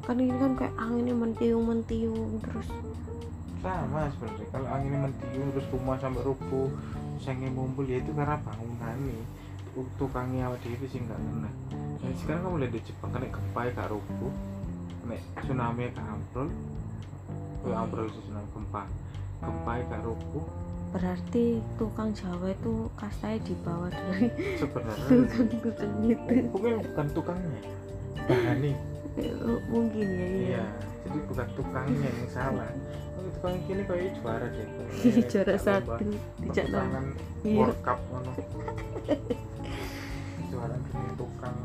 kan 0.00 0.16
ini 0.16 0.32
kan 0.32 0.52
kayak 0.56 0.74
anginnya 0.80 1.12
mentiung 1.12 1.64
mentiung 1.68 2.40
terus 2.40 2.68
sama 3.60 4.08
sebenarnya. 4.16 4.46
Kalau 4.48 4.68
anginnya 4.72 5.00
mentiung 5.04 5.48
terus 5.52 5.66
rumah 5.68 5.96
sampai 6.00 6.22
rubuh 6.24 6.72
sengnya 7.20 7.52
mumpul 7.52 7.84
ya 7.84 8.00
itu 8.00 8.16
karena 8.16 8.40
bangunan 8.40 8.96
nih 9.04 9.20
Tu- 9.76 9.92
tukangnya 10.00 10.48
dhewe 10.64 10.86
sih 10.88 11.04
nggak 11.04 11.20
kena. 11.20 11.50
Nah, 12.00 12.10
sekarang 12.16 12.48
kamu 12.48 12.56
lihat 12.64 12.72
di 12.74 12.80
Jepang 12.80 13.12
kan 13.12 13.22
gempa 13.28 13.60
ya 13.68 13.70
gak 13.76 13.92
rubuh. 13.92 14.32
Nek 15.04 15.20
tsunami 15.44 15.92
gak 15.92 16.08
ambrol. 16.08 16.48
Oh, 17.60 17.76
ambrol 17.76 18.08
sih 18.08 18.24
tsunami 18.24 18.48
gempa. 18.56 18.82
Gempa 19.44 19.70
ya 19.78 19.82
gak 19.92 20.02
rubuh 20.08 20.42
berarti 20.90 21.44
tukang 21.78 22.10
Jawa 22.10 22.50
itu 22.50 22.90
kastanya 22.98 23.38
di 23.46 23.54
bawah 23.62 23.90
dari 23.90 24.26
sebenarnya. 24.58 25.06
tukang-tukang 25.06 25.94
itu. 26.04 26.34
Mungkin 26.50 26.74
bukan 26.82 27.06
tukangnya. 27.14 27.62
Bahannya. 28.26 28.74
Eh, 29.18 29.34
mungkin 29.72 30.06
ya 30.06 30.26
iya. 30.26 30.38
Iya 30.58 30.64
jadi 31.00 31.18
bukan 31.26 31.48
tukangnya 31.56 32.08
yang 32.10 32.30
salah. 32.30 32.70
Tukang 33.40 33.56
kini 33.64 33.82
kayak 33.88 34.12
juara 34.20 34.46
deh. 34.52 34.66
Juara 35.30 35.56
satu 35.56 35.92
dijak 36.44 36.66
tangan 36.68 37.04
Iya. 37.40 37.56
World 37.56 37.78
Cup 37.80 37.98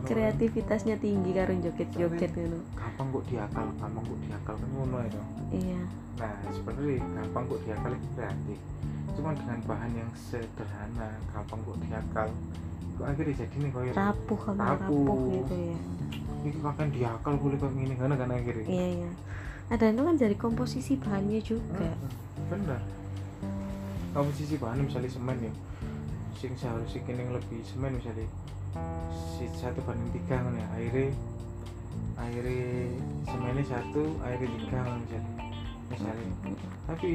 kreativitasnya 0.06 0.96
tinggi 1.02 1.32
karo 1.34 1.52
joget-joget 1.58 2.32
ngono. 2.38 2.60
gampang 2.78 3.08
kok 3.10 3.24
diakal 3.28 3.66
gampang 3.82 4.04
kok 4.06 4.20
diakal 4.24 4.54
kan 4.56 4.70
ngono 4.72 4.98
itu 5.04 5.22
iya. 5.52 5.82
Nah 6.16 6.32
sebenarnya 6.54 7.04
gampang 7.04 7.44
kok 7.52 7.60
diakal 7.68 7.92
itu 7.92 8.08
kreatif. 8.16 8.60
Cuma 9.16 9.30
dengan 9.36 9.60
bahan 9.68 9.92
yang 9.96 10.10
sederhana 10.16 11.10
gampang 11.34 11.60
kok 11.66 11.78
diakal 11.84 12.28
kok 12.96 13.06
akhirnya 13.12 13.36
jadi 13.44 13.56
nih 13.60 13.72
kayak 13.76 13.94
rapuh 14.00 14.40
Rapuh. 14.56 14.64
rapuh 14.64 15.20
gitu 15.36 15.56
ya. 15.76 15.80
Ini 16.46 16.50
kan 16.62 16.88
diakal 16.94 17.34
boleh 17.42 17.58
kok 17.58 17.72
gini 17.74 17.94
kan 17.98 18.14
kan 18.16 18.30
akhirnya? 18.32 18.68
Iya 18.70 18.88
iya. 19.02 19.12
Ada 19.66 19.86
itu 19.92 20.02
kan 20.06 20.16
dari 20.16 20.36
komposisi 20.38 20.94
bahannya 20.96 21.42
juga. 21.42 21.90
Hmm, 21.90 22.48
bener. 22.54 22.82
Kamu 24.14 24.32
sisi 24.38 24.56
bahan 24.56 24.86
misalnya 24.86 25.10
semen 25.12 25.38
ya. 25.42 25.54
Sing 26.38 26.54
seharusnya 26.56 27.02
kini 27.04 27.26
lebih 27.28 27.60
semen 27.66 27.98
misalnya 27.98 28.30
satu 29.56 29.80
banding 29.84 30.12
tiga 30.14 30.38
kan 30.40 30.54
ya. 30.54 30.68
Airnya 30.78 31.08
airnya 32.16 32.70
semennya 33.26 33.64
satu 33.66 34.04
airnya 34.24 34.48
tiga 34.48 34.80
kan 34.84 35.00
misalnya 35.04 35.24
misalnya. 35.92 36.32
Tapi 36.86 37.08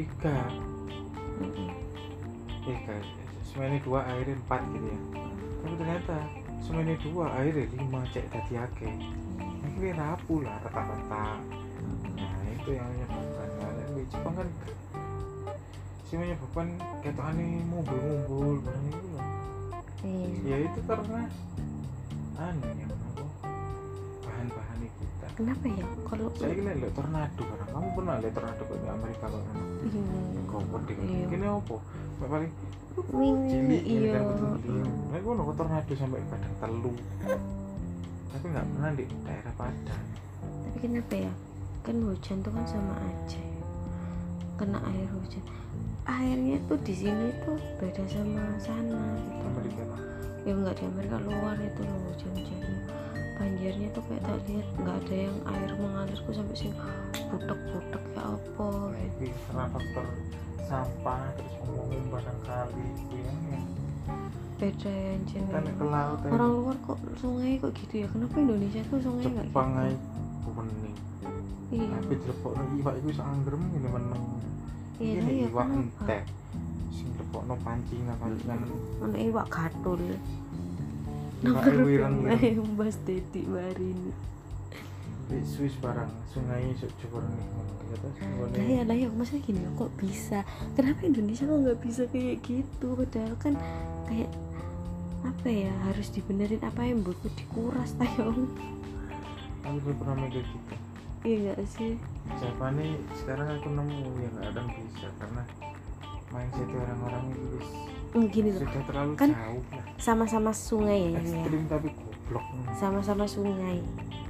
eh 2.68 2.78
guys 2.84 3.08
semennya 3.50 3.78
dua 3.82 4.00
airnya 4.10 4.34
empat 4.46 4.62
gitu 4.74 4.86
ya. 4.86 5.00
Tapi 5.60 5.74
ternyata 5.76 6.16
semennya 6.60 6.96
dua 7.02 7.24
airnya 7.40 7.64
lima 7.76 8.00
cek 8.12 8.24
tadi 8.30 8.54
ake 8.58 8.90
akhirnya 9.60 9.92
rapuh 9.96 10.40
lah 10.44 10.60
rata-rata 10.60 11.26
nah 12.20 12.42
itu 12.52 12.70
yang 12.76 12.84
menyebabkan. 12.92 13.48
Nah, 13.56 13.72
di 13.96 14.04
Jepang 14.12 14.34
kan 14.36 14.48
sih 16.04 16.16
menyebabkan 16.20 16.66
kayak 17.00 17.22
aneh 17.22 17.64
mumbul-mumbul 17.70 18.60
barang 18.60 18.86
itu 18.92 19.09
iya. 20.04 20.28
Ya 20.44 20.56
itu 20.64 20.80
karena 20.88 21.22
anu 22.40 22.68
yang 22.72 22.92
apa? 22.92 23.24
Bahan-bahan 24.24 24.78
kita 24.84 25.26
kenapa 25.36 25.64
ya? 25.68 25.84
Kalau 26.08 26.26
saya 26.36 26.52
kira 26.56 26.72
lihat 26.76 26.94
tornado 26.96 27.42
barang. 27.44 27.70
Kamu 27.70 27.88
pernah 27.96 28.14
lihat 28.20 28.34
tornado 28.34 28.62
di 28.64 28.88
Amerika 28.88 29.24
kalau 29.28 29.44
kan? 29.44 29.56
Iya. 29.84 30.40
kau 30.48 30.60
Iya. 30.64 31.26
gini 31.28 31.46
apa? 31.46 31.76
Paling 32.20 32.52
ini 33.48 33.76
iya. 33.86 34.18
kan 34.18 34.22
betul 34.34 34.84
nah 35.10 35.18
gue 35.18 35.32
nunggu 35.32 35.54
tornado 35.56 35.92
sampai 35.94 36.22
padang 36.28 36.54
telu. 36.58 36.92
Tapi 38.30 38.44
nggak 38.46 38.66
pernah 38.76 38.90
di 38.94 39.04
daerah 39.26 39.54
padang. 39.58 40.04
Tapi 40.64 40.78
kenapa 40.80 41.14
ya? 41.16 41.32
Kan 41.80 41.96
hujan 42.04 42.36
tuh 42.44 42.52
kan 42.52 42.64
sama 42.68 42.94
aja. 43.00 43.40
Ya. 43.40 43.48
kena 44.60 44.76
air 44.92 45.08
hujan 45.08 45.40
airnya 46.10 46.58
tuh 46.66 46.78
di 46.82 46.94
sini 46.94 47.30
tuh 47.46 47.58
beda 47.78 48.02
sama 48.10 48.42
sana 48.58 48.98
gitu. 49.22 49.46
Ya 50.42 50.52
nggak 50.56 50.74
di 50.80 50.84
Amerika 50.88 51.18
luar 51.22 51.54
itu 51.62 51.80
loh 51.86 51.98
hujan-hujannya 52.10 52.78
banjirnya 53.40 53.88
tuh 53.96 54.04
kayak 54.04 54.22
tak 54.28 54.38
lihat 54.52 54.68
nggak 54.76 54.96
ada 55.00 55.16
yang 55.16 55.38
air 55.48 55.70
mengalirku 55.80 56.30
sampai 56.34 56.56
sini. 56.58 56.76
Butek-butek 57.30 58.04
ya 58.12 58.22
apa? 58.36 58.68
Nah, 58.68 59.00
itu 59.00 59.24
karena 59.48 59.64
faktor 59.72 60.06
sampah 60.68 61.22
terus 61.34 61.54
ngomongin 61.64 62.02
barangkali 62.12 62.84
itu 62.94 63.16
yang 63.16 63.40
yang 63.48 63.66
beda 64.60 64.92
ya 64.92 65.16
anjir 65.16 65.42
kan 65.48 65.64
ke 65.64 65.84
laut 65.88 66.20
aja. 66.20 66.30
orang 66.36 66.52
luar 66.52 66.76
kok 66.84 66.98
sungai 67.16 67.56
kok 67.56 67.72
gitu 67.80 67.94
ya? 68.04 68.06
Kenapa 68.12 68.34
Indonesia 68.36 68.80
tuh 68.92 68.98
sungai 69.00 69.24
nggak 69.32 69.46
Jepang 69.48 69.70
gitu? 69.72 69.80
Aja 69.80 70.50
bening 70.50 70.94
iya. 71.70 71.96
Tapi 71.96 72.14
dilepokno 72.18 72.62
iwak 72.76 72.94
iku 73.00 73.08
iso 73.08 73.22
angrem 73.24 73.62
ngene 73.72 73.88
meneng 73.88 74.24
iya 75.00 75.18
ini 75.24 75.32
iya 75.42 75.46
iwak 75.48 75.66
kenapa? 75.66 75.80
entek. 75.80 76.22
Sing 76.92 77.08
dilepokno 77.16 77.54
pancingan 77.64 78.16
pancingan. 78.20 78.58
Mana 79.00 79.18
iwak 79.18 79.46
gatul. 79.48 80.00
Iwak 81.40 81.64
wireng 81.72 82.14
wireng 82.20 82.68
Mbak 82.76 82.92
Dedi 83.08 83.42
Marini 83.48 84.12
Swiss 85.46 85.78
barang 85.78 86.10
sungai 86.26 86.74
nih 86.74 86.74
kata 86.74 88.08
lah 88.50 88.66
ya 88.66 88.82
lah 88.82 88.96
ya 88.98 89.06
masa 89.14 89.38
gini 89.38 89.62
kok 89.78 89.94
bisa? 89.94 90.42
Kenapa 90.74 91.06
Indonesia 91.06 91.46
kok 91.46 91.58
nggak 91.58 91.80
bisa 91.86 92.02
kayak 92.10 92.42
gitu? 92.42 92.98
Padahal 92.98 93.34
kan 93.38 93.54
kayak 94.10 94.30
apa 95.24 95.48
ya 95.48 95.72
harus 95.88 96.08
dibenerin 96.12 96.60
apa 96.64 96.82
yang 96.84 97.04
buku 97.04 97.28
dikuras 97.36 97.92
tayong 98.00 98.48
aku 99.60 99.76
udah 99.84 99.96
pernah 100.00 100.16
mikir 100.24 100.44
gitu 100.44 100.76
iya 101.22 101.52
nggak 101.52 101.66
sih? 101.66 101.92
Siapa 102.32 102.72
nih 102.72 102.90
sekarang 103.14 103.48
aku 103.50 103.68
nemu 103.68 103.96
yang 104.18 104.32
nggak 104.34 104.48
akan 104.50 104.66
bisa 104.72 105.08
karena 105.14 105.42
mindset 106.30 106.68
orang-orang 106.70 107.24
itu 107.28 107.42
wis 107.54 107.68
Hmm, 108.10 108.26
gini 108.26 108.50
loh. 108.50 108.60
sudah 108.60 108.82
terlalu 108.84 109.12
Kan- 109.14 109.30
jauh 109.32 109.62
lah. 109.70 109.84
sama-sama 109.96 110.50
sungai 110.50 111.00
ya 111.06 111.10
ya. 111.12 111.20
Ekstrim 111.22 111.62
tapi 111.64 111.88
goblok. 111.92 112.44
Sama-sama 112.74 113.24
sungai. 113.26 113.78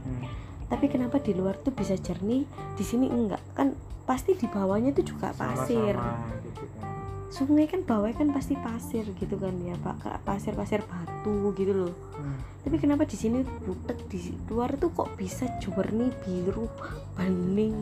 Hmm. 0.01 0.25
tapi 0.67 0.87
kenapa 0.87 1.19
di 1.19 1.33
luar 1.33 1.59
tuh 1.59 1.73
bisa 1.73 1.93
jernih 1.95 2.47
di 2.73 2.85
sini 2.85 3.07
enggak? 3.07 3.43
Kan 3.53 3.75
pasti 4.05 4.33
di 4.33 4.47
bawahnya 4.47 4.91
tuh 4.93 5.03
juga 5.05 5.31
pasir. 5.33 5.95
sama-sama 5.95 6.39
gitu 6.43 6.65
kan 6.73 6.89
sungai 7.31 7.71
kan 7.71 7.87
bawahnya 7.87 8.19
kan 8.19 8.29
pasti 8.35 8.59
pasir 8.59 9.07
gitu 9.15 9.39
kan 9.39 9.55
ya 9.63 9.79
pak. 9.79 10.03
Kayak 10.03 10.21
pasir-pasir 10.27 10.81
batu 10.85 11.55
gitu 11.55 11.73
loh. 11.87 11.95
Hmm. 12.15 12.37
tapi 12.61 12.77
kenapa 12.77 13.09
di 13.09 13.17
sini 13.17 13.41
butek 13.65 13.97
di 14.13 14.21
luar 14.53 14.77
tuh 14.77 14.93
kok 14.93 15.17
bisa 15.17 15.49
jernih 15.65 16.13
biru 16.21 16.69
bening 17.17 17.73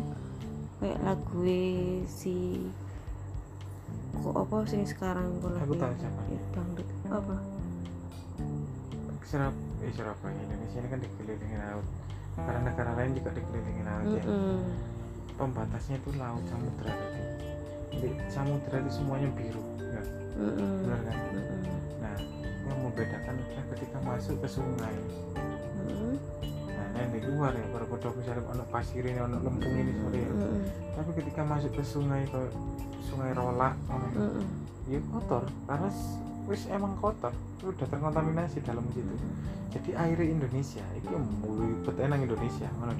kayak 0.79 1.03
lagu 1.03 1.43
si 2.07 2.63
kok 4.15 4.35
apa 4.39 4.63
sih 4.71 4.87
sekarang 4.87 5.43
kok 5.43 5.51
Aku 5.51 5.75
lagi 5.75 5.83
tahu 5.83 5.95
siapa. 5.99 6.21
ya, 6.31 6.41
dangdut 6.55 6.89
apa? 7.11 7.37
Serap, 9.27 9.55
eh 9.83 9.91
Surabaya 9.93 10.39
Indonesia 10.41 10.79
ini 10.79 10.89
kan 10.89 11.01
dikelilingi 11.03 11.57
laut. 11.59 11.87
Karena 12.39 12.61
negara 12.71 12.91
lain 12.95 13.11
juga 13.19 13.31
dikelilingi 13.35 13.83
laut 13.83 14.07
ya. 14.15 14.23
Mm-mm. 14.25 14.59
pembatasnya 15.35 15.97
itu 15.99 16.11
laut 16.15 16.43
samudra 16.47 16.91
tadi 16.91 17.23
di 17.93 18.09
samudra 18.29 18.77
itu 18.79 18.91
semuanya 18.93 19.29
biru 19.33 19.63
ya 19.81 20.03
Mm-mm. 20.39 20.71
benar 20.85 21.01
kan 21.09 21.17
Mm-mm. 21.35 21.61
nah 21.99 22.17
yang 22.69 22.79
membedakan 22.85 23.35
adalah 23.41 23.65
ketika 23.77 23.99
masuk 24.05 24.37
ke 24.45 24.49
sungai 24.49 24.95
Mm-mm. 25.89 26.15
nah 26.69 26.87
yang 27.01 27.11
di 27.13 27.21
luar 27.25 27.53
ya 27.57 27.65
baru 27.73 27.87
pada 27.89 28.09
misalnya 28.13 28.43
ono 28.53 28.65
pasir 28.69 29.03
ini 29.03 29.19
ono 29.19 29.37
lempung 29.41 29.75
ini 29.75 29.93
sorry 29.99 30.19
ya 30.21 30.31
Mm-mm. 30.31 30.61
tapi 30.95 31.11
ketika 31.25 31.41
masuk 31.43 31.73
ke 31.75 31.83
sungai 31.83 32.23
ke 32.29 32.43
sungai 33.09 33.33
rolak 33.33 33.75
Mm-mm. 33.89 34.45
ya 34.93 35.01
kotor 35.11 35.45
karena 35.65 35.91
wis 36.49 36.65
emang 36.73 36.97
kotor 37.01 37.33
udah 37.61 37.87
terkontaminasi 37.91 38.63
dalam 38.65 38.85
situ 38.95 39.15
jadi 39.69 39.91
air 40.01 40.19
Indonesia 40.25 40.85
itu 40.97 41.13
mulai 41.45 41.73
betenang 41.85 42.25
Indonesia 42.25 42.69
mana 42.81 42.95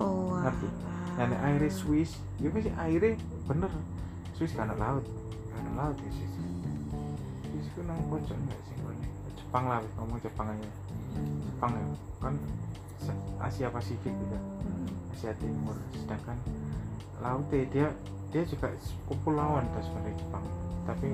oh 0.00 0.36
Ngerti? 0.42 0.68
Nah 1.18 1.26
nek 1.28 1.40
air 1.44 1.62
Swiss. 1.68 2.16
Ya 2.40 2.48
wis 2.52 2.66
airnya 2.68 3.18
bener. 3.48 3.72
Swiss 4.36 4.56
karena 4.56 4.74
laut. 4.76 5.04
Karena 5.52 5.70
laut 5.76 5.96
ya 6.00 6.10
Swiss 6.12 6.32
Swiss 7.48 7.66
itu 7.68 7.80
nang 7.84 8.00
pojok 8.08 8.36
nggak 8.36 8.60
sih 8.68 8.76
Jepang 9.36 9.64
lah 9.68 9.80
ngomong 10.00 10.18
Jepang 10.24 10.48
aja. 10.48 10.70
Jepang 11.44 11.72
ya 11.76 11.84
kan 12.22 12.34
Asia 13.42 13.68
Pasifik 13.68 14.14
gitu 14.14 14.36
Asia 15.12 15.32
Timur. 15.36 15.76
Sedangkan 15.92 16.38
lautnya 17.20 17.68
dia 17.68 17.88
dia 18.32 18.42
juga 18.48 18.72
kepulauan 19.08 19.68
tuh 19.76 19.82
sebenarnya 19.84 20.16
Jepang. 20.16 20.44
Tapi 20.88 21.08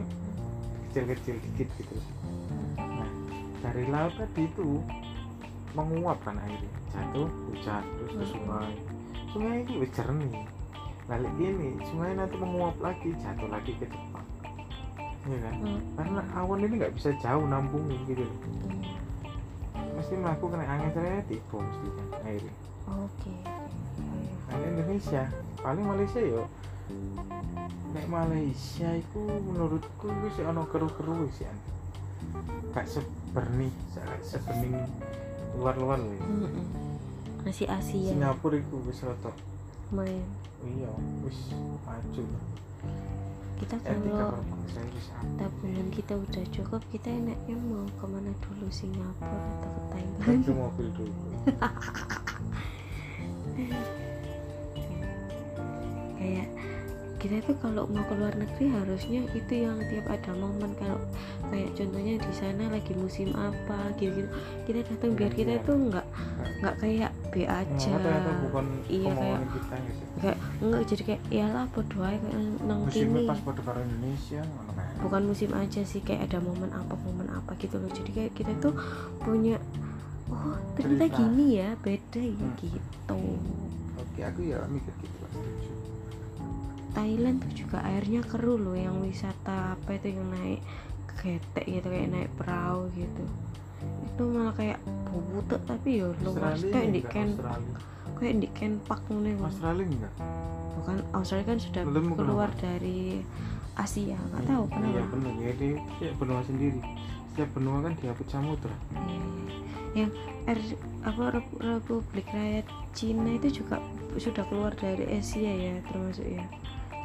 kecil-kecil 0.88 1.36
dikit 1.44 1.68
gitu 1.76 1.94
nah 2.80 3.10
dari 3.60 3.84
laut 3.92 4.14
tadi 4.16 4.48
itu 4.48 4.80
menguap 5.76 6.18
kan 6.24 6.38
airnya. 6.40 6.72
Jatuh 6.88 7.28
hujan 7.52 7.84
terus 8.00 8.12
ke 8.16 8.24
sungai 8.32 8.72
sungai 9.32 9.64
itu 9.64 9.72
wis 9.80 9.90
jernih. 9.92 10.44
Balik 11.08 11.32
ini 11.40 11.80
sungai 11.88 12.12
nanti 12.12 12.36
menguap 12.36 12.76
lagi 12.84 13.16
jatuh 13.16 13.48
lagi 13.48 13.72
ke 13.80 13.88
Jepang 13.88 14.28
Iya 15.28 15.38
kan? 15.44 15.54
Mm. 15.60 15.80
karena 15.92 16.20
awan 16.40 16.64
ini 16.64 16.74
nggak 16.80 16.94
bisa 16.96 17.10
jauh 17.20 17.44
nampungin 17.44 18.00
gitu. 18.08 18.24
Loh. 18.24 18.38
mesti 19.98 20.14
melakukan 20.14 20.62
angin 20.62 20.90
saya 20.94 21.20
tiba 21.26 21.58
mesti 21.58 21.86
kan 21.90 22.08
airnya 22.22 22.54
oke. 22.86 23.32
Nah 24.48 24.54
ini 24.56 24.66
Indonesia 24.78 25.22
paling 25.58 25.84
Malaysia 25.84 26.20
yo. 26.22 26.42
Nek 27.92 28.06
Malaysia 28.08 28.88
itu 28.96 29.20
menurutku 29.20 30.08
itu 30.08 30.28
sih 30.40 30.44
ono 30.46 30.64
keru-keru 30.70 31.28
sih 31.34 31.44
an 31.44 31.58
gak 32.72 32.86
sebernih 32.88 33.72
gak 33.92 34.22
sebening 34.24 34.86
luar-luar 35.58 35.98
ya. 35.98 36.22
Masih 37.48 37.64
Asia. 37.64 38.12
Singapura 38.12 38.60
itu 38.60 38.76
wis 38.84 39.00
rotok 39.00 39.32
main 39.88 40.20
iya 40.68 40.92
wis 41.24 41.56
maju. 41.88 42.24
Kita 43.58 43.74
kalau 43.82 44.36
tabungan 45.40 45.88
kita 45.90 46.12
udah 46.14 46.44
cukup 46.52 46.84
kita 46.92 47.08
enaknya 47.08 47.56
mau 47.56 47.88
ke 47.88 48.04
mana 48.04 48.30
dulu? 48.44 48.68
Singapura 48.68 49.32
atau 49.32 49.70
ke 49.72 49.82
Thailand? 49.96 50.40
Itu 50.44 50.52
mobil 50.52 50.86
dulu. 50.92 51.16
Kita 57.18 57.34
itu 57.34 57.50
kalau 57.58 57.82
mau 57.90 58.06
ke 58.06 58.14
luar 58.14 58.30
negeri 58.38 58.70
harusnya 58.70 59.26
itu 59.34 59.66
yang 59.66 59.82
tiap 59.90 60.06
ada 60.06 60.30
momen. 60.38 60.70
Kalau 60.78 61.02
kayak 61.50 61.74
contohnya 61.74 62.14
di 62.14 62.32
sana 62.32 62.64
lagi 62.70 62.92
musim 62.94 63.34
apa 63.34 63.90
gitu-gitu 63.96 64.30
kita 64.68 64.80
datang 64.84 65.10
biar 65.16 65.32
kita 65.32 65.52
itu 65.58 65.72
nggak 65.72 66.06
nggak 66.62 66.74
kayak 66.78 67.12
B 67.28 67.44
aja. 67.44 67.90
Nah, 67.92 68.00
ternyata 68.00 68.32
bukan 68.48 68.66
iya 68.88 69.10
kayak 69.12 69.40
kita 69.52 69.74
gitu. 69.84 70.02
kayak 70.18 70.38
enggak 70.58 70.82
jadi 70.88 71.02
kayak 71.04 71.22
iyalah 71.28 71.64
ae 71.68 72.16
kayak 72.18 72.38
nang 72.64 72.80
musimnya 72.82 73.20
kini 73.20 73.28
pas 73.28 73.40
pada 73.44 73.60
karo 73.62 73.78
Indonesia 73.84 74.40
kan. 74.42 74.86
bukan 74.98 75.22
musim 75.28 75.50
aja 75.52 75.80
sih 75.84 76.00
kayak 76.00 76.22
ada 76.32 76.38
momen 76.40 76.70
apa 76.72 76.94
momen 77.04 77.28
apa 77.28 77.52
gitu 77.60 77.76
loh. 77.76 77.90
Jadi 77.92 78.10
kayak 78.10 78.32
kita 78.32 78.52
tuh 78.58 78.72
punya 79.20 79.60
oh 80.28 80.56
ternyata 80.74 81.04
Cerita. 81.08 81.18
gini 81.20 81.46
ya 81.56 81.68
beda 81.78 82.20
ya 82.20 82.36
Hmm. 82.36 82.56
gitu. 82.58 83.20
Oke 83.98 84.20
aku 84.24 84.40
ya 84.44 84.58
mikir 84.66 84.92
gitu 84.98 85.16
lah 85.22 85.32
Thailand 86.88 87.38
tuh 87.44 87.52
juga 87.54 87.78
airnya 87.84 88.24
keruh 88.24 88.58
loh 88.58 88.74
yang 88.74 88.98
wisata 88.98 89.76
apa 89.78 89.94
itu 89.94 90.18
yang 90.18 90.24
naik 90.34 90.60
ketek 91.14 91.66
gitu 91.66 91.86
kayak 91.86 92.10
naik 92.10 92.30
perahu 92.34 92.90
gitu 92.94 93.22
itu 93.82 94.22
malah 94.26 94.54
kayak 94.56 94.78
butek 95.08 95.62
tapi 95.66 95.88
ya 96.02 96.08
luas 96.22 96.60
kayak 96.62 96.90
di 96.92 97.02
Ken 97.06 97.28
kayak 98.18 98.34
di 98.42 98.48
Ken 98.50 98.72
Park 98.82 99.06
nih 99.10 99.34
Australia 99.38 99.84
enggak 99.86 100.14
bukan 100.78 100.96
Australia 101.14 101.46
kan 101.46 101.58
sudah 101.58 101.82
Belum 101.86 102.06
keluar 102.14 102.50
dari 102.58 103.22
Asia 103.78 104.18
nggak 104.18 104.44
tahu 104.46 104.64
iya 104.66 104.74
kenapa 104.74 105.14
benar 105.14 105.34
ya 105.38 105.52
dia 105.54 105.72
kayak 106.02 106.14
benua 106.18 106.40
sendiri. 106.42 106.80
Setiap 107.30 107.50
benua 107.54 107.78
kan 107.86 107.92
dihapus 108.02 108.26
samudra. 108.26 108.74
Iya, 108.90 109.22
yang 109.94 110.10
R 110.50 110.58
apa 111.06 111.38
Rep- 111.38 111.58
Republik 111.62 112.26
Rakyat 112.34 112.66
Cina 112.98 113.30
itu 113.38 113.62
juga 113.62 113.78
sudah 114.18 114.42
keluar 114.50 114.74
dari 114.74 115.06
Asia 115.06 115.54
ya 115.54 115.78
termasuk 115.86 116.26
ya. 116.26 116.42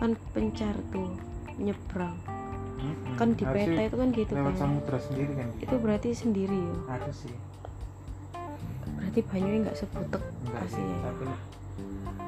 Kan 0.02 0.18
pencar 0.34 0.74
tuh 0.90 1.14
nyebrang 1.62 2.18
Mm-mm. 2.84 3.16
kan 3.16 3.30
di 3.32 3.44
peta 3.48 3.82
itu 3.82 3.96
kan 3.96 4.10
gitu 4.12 4.32
lewat 4.36 4.46
kan. 4.46 4.60
samudra 4.60 4.98
sendiri 5.00 5.32
kan? 5.34 5.48
Itu 5.58 5.76
berarti 5.80 6.10
sendiri 6.12 6.58
ya? 6.60 6.76
Ada 6.92 7.12
sih. 7.16 7.34
Berarti 8.94 9.20
banyunya 9.24 9.60
nggak 9.64 9.78
sebutek 9.80 10.24
enggak 10.44 10.66
sih 10.68 10.84
Asia 10.84 10.92
ya? 10.92 10.98
tapi 11.02 11.24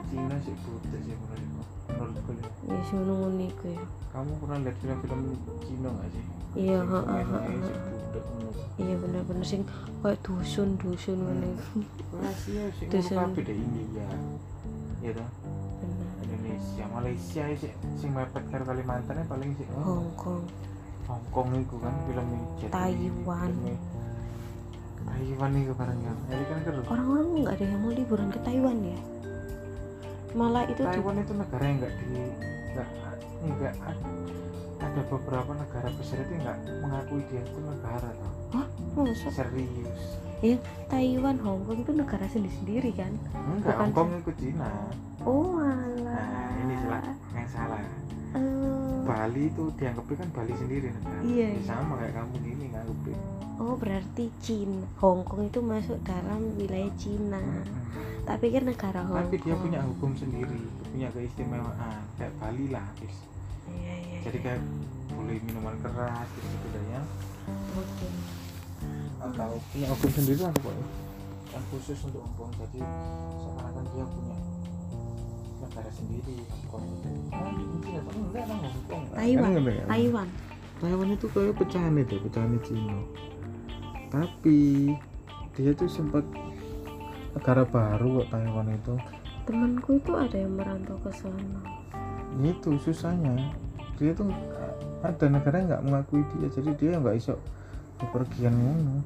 Cina 0.06 0.36
sih 0.40 0.54
butuh 0.64 1.00
sih 1.04 1.16
menurutku 1.18 1.60
menurutku 1.92 2.32
ya. 2.32 2.48
ya 2.72 2.80
sih 2.88 2.96
ngono 2.96 3.44
iku 3.44 3.66
ya. 3.68 3.84
Kamu 4.16 4.32
pernah 4.40 4.58
lihat 4.64 4.76
film-film 4.80 5.22
Cina 5.62 5.90
nggak 5.92 6.10
sih? 6.10 6.24
Iya 6.56 6.80
ha, 6.88 7.00
ha, 7.04 7.16
ha, 7.20 7.38
sih 7.44 7.78
iya 8.76 8.96
bener-bener 9.00 9.44
sing 9.44 9.64
kayak 10.04 10.20
dusun 10.24 10.76
dusun 10.76 10.96
Hmm. 10.96 11.00
sih 11.00 11.12
ngono 11.16 11.48
yang- 11.48 13.36
kabeh 13.36 13.44
India 13.56 14.08
ya 15.00 15.12
toh 15.16 15.28
Indonesia 16.56 16.86
Malaysia 16.96 17.44
sih 17.60 17.72
sing 18.00 18.10
mepet 18.16 18.44
karo 18.48 18.64
Kalimantan 18.64 19.20
ya 19.20 19.26
paling 19.28 19.52
sih. 19.60 19.68
Oh, 19.76 20.00
Hong 20.00 20.12
Kong. 20.16 20.44
Hong 21.12 21.26
Kong 21.36 21.50
itu 21.52 21.76
kan 21.84 21.94
film 22.08 22.28
Li, 22.32 22.68
Taiwan. 22.72 23.52
Taiwan 25.06 25.52
itu 25.60 25.74
barang 25.76 26.00
yang 26.00 26.18
jadi 26.32 26.44
kan 26.48 26.60
keru 26.64 26.82
orang-orang 26.88 27.28
nggak 27.44 27.54
ada 27.60 27.66
yang 27.68 27.82
mau 27.84 27.92
liburan 27.92 28.30
ke 28.32 28.40
Taiwan 28.42 28.78
ya? 28.88 29.00
Malah 30.32 30.64
itu 30.72 30.82
Taiwan 30.82 31.16
itu 31.20 31.34
negara 31.36 31.64
yang 31.68 31.78
nggak 31.84 31.94
di 32.00 32.08
nggak 32.72 32.88
nggak 33.46 33.76
ada 34.80 35.02
beberapa 35.12 35.52
negara 35.60 35.88
besar 36.00 36.18
itu 36.24 36.34
nggak 36.40 36.58
mengakui 36.82 37.22
dia 37.28 37.44
itu 37.44 37.60
negara 37.60 38.10
tau 38.16 38.64
masa 38.96 39.28
serius. 39.28 40.02
Taiwan 40.88 41.36
Hong 41.44 41.68
Kong 41.68 41.84
itu 41.84 41.92
negara 41.92 42.26
sendiri-sendiri 42.32 42.96
kan? 42.96 43.12
Enggak 43.36 43.76
Bukan 43.76 43.82
Hong 43.84 43.92
Kong 43.92 44.10
itu 44.24 44.32
Cina 44.40 44.72
oh 45.26 45.58
alah. 45.58 46.06
nah 46.06 46.50
ini 46.62 46.76
salah 46.80 47.02
yang 47.34 47.50
salah. 47.50 47.80
Eh, 48.36 48.98
Bali 49.06 49.44
itu 49.48 49.64
dianggapnya 49.76 50.16
kan 50.22 50.30
Bali 50.34 50.54
sendiri 50.56 50.88
negara 50.92 51.20
Iya, 51.24 51.48
Ya 51.48 51.50
iya. 51.56 51.64
sama 51.66 51.94
kayak 51.98 52.14
kamu 52.18 52.34
gini 52.42 52.66
nganggepin 52.70 53.20
oh 53.56 53.76
berarti 53.80 54.28
Cina 54.44 54.84
Hong 55.00 55.24
Kong 55.24 55.48
itu 55.48 55.64
masuk 55.64 55.96
dalam 56.04 56.44
wilayah 56.60 56.92
Cina. 57.00 57.40
Tapi 58.28 58.52
kan 58.52 58.64
negara 58.68 59.00
Hong 59.08 59.16
tapi 59.16 59.40
dia 59.40 59.56
punya 59.56 59.80
hukum 59.80 60.12
sendiri 60.12 60.60
punya 60.92 61.08
keistimewaan. 61.16 62.04
Kayak 62.20 62.34
Bali 62.36 62.66
lah 62.68 62.84
habis. 62.84 63.16
Iya 63.72 63.94
iya 63.96 64.20
jadi 64.28 64.38
kayak 64.44 64.62
boleh 65.16 65.38
minuman 65.48 65.76
keras 65.80 66.28
gitu 66.36 66.48
gitu 66.52 66.68
dan 66.76 66.86
yang 67.00 67.08
oke. 67.80 68.10
Atau 69.24 69.50
punya 69.72 69.88
hukum 69.88 70.12
sendiri 70.12 70.40
lah 70.44 70.52
pokoknya. 70.52 70.88
Yang 71.56 71.64
khusus 71.72 72.00
untuk 72.04 72.22
Hong 72.28 72.36
Kong 72.36 72.52
jadi 72.60 72.80
seakan-akan 73.40 73.84
dia 73.96 74.06
punya 74.12 74.36
negara 75.66 75.90
sendiri 75.90 76.38
oh 76.70 76.82
enggak 76.82 78.46
Kong 78.90 79.06
Taiwan. 79.16 79.50
Ya? 79.66 79.86
Taiwan. 79.90 80.28
Taiwan. 80.80 81.08
Itu 81.16 81.28
kayak 81.32 81.56
pecahan 81.58 81.96
itu 81.98 82.16
pecahan 82.22 82.52
Cina. 82.62 82.98
Tapi 84.12 84.60
dia 85.56 85.72
tuh 85.74 85.90
sempat 85.90 86.24
negara 87.34 87.64
baru 87.66 88.24
kok 88.24 88.28
Taiwan 88.32 88.68
itu. 88.72 88.96
Temanku 89.46 90.02
itu 90.02 90.12
ada 90.18 90.38
yang 90.38 90.54
merantau 90.58 90.98
ke 91.02 91.12
sana. 91.14 91.62
Itu 92.42 92.78
susahnya. 92.82 93.54
Dia 93.96 94.12
tuh 94.12 94.28
ada 95.06 95.26
negara 95.30 95.56
yang 95.62 95.68
nggak 95.70 95.86
mengakui 95.86 96.22
dia 96.36 96.48
jadi 96.50 96.72
dia 96.76 96.92
nggak 96.98 97.16
iso 97.16 97.38
bepergian 98.02 98.52
ngono 98.58 99.06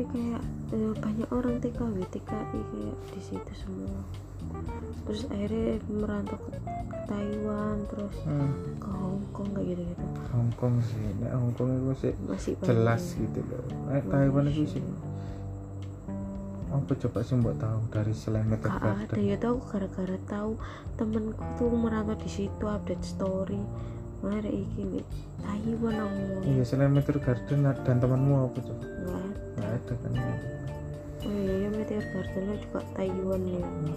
tapi 0.00 0.16
kayak 0.16 0.42
eh, 0.72 0.92
banyak 0.96 1.28
orang 1.28 1.60
TKW 1.60 1.96
TKI 2.08 2.60
kayak 2.72 2.96
di 3.12 3.20
situ 3.20 3.52
semua. 3.52 4.00
Terus 5.04 5.28
akhirnya 5.28 5.76
merantau 5.92 6.40
ke, 6.40 6.56
ke 6.88 6.96
Taiwan 7.04 7.76
terus 7.84 8.16
hmm. 8.24 8.80
ke 8.80 8.88
Hong 8.96 9.20
Kong 9.36 9.52
kayak 9.52 9.76
gitu 9.76 9.82
gitu 9.84 10.04
Hong 10.32 10.50
Kong 10.56 10.74
sih. 10.80 11.04
Nah, 11.20 11.36
Hong 11.36 11.52
Kong 11.52 11.68
itu 11.76 11.92
sih 12.00 12.12
masih 12.24 12.56
banyak. 12.56 12.68
jelas 12.72 13.02
gitu 13.12 13.40
loh. 13.44 13.64
Nah, 13.92 14.00
Taiwan 14.08 14.44
itu 14.48 14.64
sih. 14.80 14.84
apa 16.70 16.92
coba 16.96 17.18
sih 17.26 17.34
mbak 17.34 17.56
tahu 17.60 17.80
dari 17.92 18.14
selain 18.16 18.46
Meteor 18.46 18.70
Gak 18.70 18.78
ada 18.80 19.04
Garden 19.04 19.26
ya 19.26 19.36
tahu 19.42 19.56
gara-gara 19.58 20.18
tahu 20.30 20.52
temenku 20.94 21.44
tuh 21.60 21.70
merantau 21.76 22.16
di 22.16 22.30
situ 22.32 22.64
update 22.64 23.04
story. 23.04 23.60
Mana 24.24 24.48
iki 24.48 24.80
nih 24.96 25.04
Taiwan 25.44 26.08
aku 26.08 26.24
iya 26.48 26.64
selain 26.64 26.88
Meteor 26.88 27.20
Garden 27.20 27.68
dan 27.68 27.96
temanmu 28.00 28.48
apa 28.48 28.58
coba? 28.64 28.84
Nggak 28.88 29.29
ada 29.70 29.94
kan. 29.96 30.12
Oh 31.20 31.34
iya 31.36 31.54
ya 31.58 31.68
Meteor 31.70 32.04
Gardennya 32.06 32.56
juga 32.58 32.80
Taiwan 32.94 33.42
ya, 33.44 33.60
Hmm. 33.60 33.94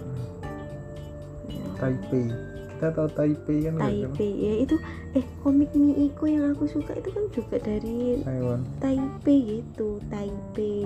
ya. 1.48 1.64
Taipei 1.76 2.26
kita 2.74 2.88
tahu 2.90 3.08
Taipei 3.12 3.58
kan? 3.64 3.74
Taipei 3.78 4.32
ya 4.34 4.54
itu 4.60 4.76
eh 5.12 5.24
komik 5.40 5.70
Miiko 5.72 6.24
yang 6.26 6.52
aku 6.52 6.66
suka 6.66 6.92
itu 6.94 7.08
kan 7.08 7.24
juga 7.30 7.56
dari 7.58 8.20
Taiwan. 8.20 8.60
Taipei 8.78 9.38
gitu 9.40 9.98
Taipei 10.08 10.84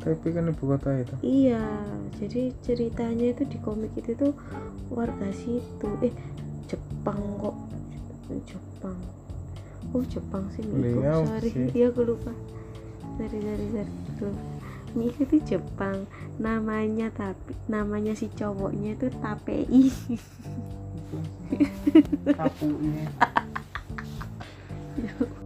Taipei 0.00 0.30
kan 0.30 0.50
ibu 0.50 0.62
kota 0.68 0.90
itu. 0.94 1.14
Iya 1.22 1.64
jadi 2.14 2.52
ceritanya 2.60 3.32
itu 3.32 3.42
di 3.46 3.56
komik 3.58 3.94
itu 3.96 4.12
tuh 4.14 4.32
warga 4.90 5.32
situ. 5.32 5.88
Eh 6.02 6.12
Jepang 6.68 7.20
kok. 7.40 7.56
Jepang. 8.44 8.98
Oh 9.92 10.02
Jepang 10.04 10.44
sih 10.52 10.60
Beliau 10.60 11.24
sorry. 11.24 11.48
sih. 11.48 11.66
iya 11.72 11.88
aku 11.88 12.04
lupa. 12.04 12.32
Sorry 13.16 13.38
sorry 13.38 13.66
sorry 13.72 13.92
lupa 14.22 14.54
Miiko 14.94 15.26
itu 15.26 15.42
Jepang 15.42 16.06
namanya 16.38 17.10
tapi 17.10 17.58
namanya 17.66 18.14
si 18.14 18.30
cowoknya 18.30 18.94
itu 18.94 19.10
Tapei. 19.18 19.66
Kapu 22.38 22.78
ini 22.78 23.02